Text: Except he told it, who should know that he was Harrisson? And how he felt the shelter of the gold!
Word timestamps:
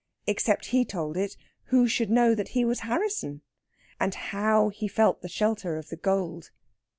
Except 0.25 0.65
he 0.73 0.83
told 0.83 1.15
it, 1.15 1.37
who 1.65 1.87
should 1.87 2.09
know 2.09 2.33
that 2.33 2.47
he 2.57 2.65
was 2.65 2.79
Harrisson? 2.79 3.41
And 3.99 4.15
how 4.15 4.69
he 4.69 4.87
felt 4.87 5.21
the 5.21 5.29
shelter 5.29 5.77
of 5.77 5.89
the 5.89 5.95
gold! 5.95 6.49